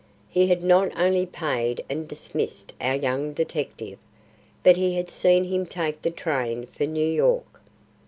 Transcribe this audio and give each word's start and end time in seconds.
He 0.29 0.47
had 0.47 0.63
not 0.63 0.99
only 0.99 1.27
paid 1.27 1.85
and 1.87 2.07
dismissed 2.07 2.73
our 2.81 2.95
young 2.95 3.33
detective, 3.33 3.99
but 4.63 4.75
he 4.75 4.95
had 4.95 5.11
seen 5.11 5.43
him 5.43 5.67
take 5.67 6.01
the 6.01 6.09
train 6.09 6.65
for 6.65 6.87
New 6.87 7.05
York. 7.07 7.61